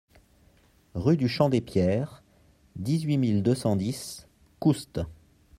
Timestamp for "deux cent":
3.43-3.75